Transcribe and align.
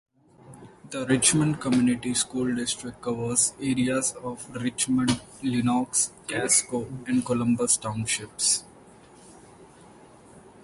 The 0.89 1.05
Richmond 1.05 1.61
Community 1.61 2.15
School 2.15 2.55
District 2.55 2.99
covers 3.03 3.53
areas 3.61 4.13
of 4.23 4.49
Richmond, 4.55 5.21
Lenox, 5.43 6.11
Casco, 6.27 6.87
and 7.05 7.23
Columbus 7.23 7.77
townships. 7.77 8.63